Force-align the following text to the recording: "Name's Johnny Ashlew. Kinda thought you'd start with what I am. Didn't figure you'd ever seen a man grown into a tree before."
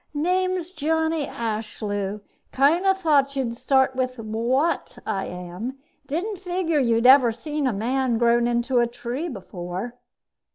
"Name's 0.15 0.71
Johnny 0.71 1.27
Ashlew. 1.27 2.21
Kinda 2.51 2.95
thought 2.95 3.35
you'd 3.35 3.55
start 3.55 3.95
with 3.95 4.17
what 4.17 4.97
I 5.05 5.25
am. 5.27 5.77
Didn't 6.07 6.39
figure 6.39 6.79
you'd 6.79 7.05
ever 7.05 7.31
seen 7.31 7.67
a 7.67 7.71
man 7.71 8.17
grown 8.17 8.47
into 8.47 8.79
a 8.79 8.87
tree 8.87 9.29
before." 9.29 9.93